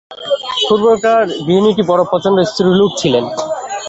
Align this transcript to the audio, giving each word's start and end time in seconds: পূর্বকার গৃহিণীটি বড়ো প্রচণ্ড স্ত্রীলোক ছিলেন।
পূর্বকার 0.67 1.23
গৃহিণীটি 1.45 1.83
বড়ো 1.89 2.03
প্রচণ্ড 2.11 2.37
স্ত্রীলোক 2.49 2.91
ছিলেন। 2.99 3.25